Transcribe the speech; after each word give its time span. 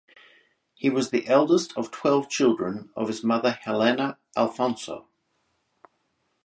He 0.73 0.89
was 0.89 1.11
the 1.11 1.27
eldest 1.27 1.77
of 1.77 1.91
twelve 1.91 2.27
children 2.27 2.89
of 2.95 3.07
his 3.07 3.23
mother 3.23 3.51
Helena 3.51 4.17
Alfonso. 4.35 5.07